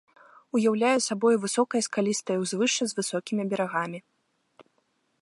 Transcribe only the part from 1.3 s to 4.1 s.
высокае скалістае ўзвышша з высокімі берагамі.